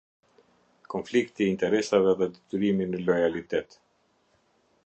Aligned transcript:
Kontlikti 0.93 1.43
i 1.45 1.51
interesave 1.55 2.17
dhe 2.23 2.31
detyrimi 2.33 2.91
në 2.95 3.05
lojalitet. 3.11 3.79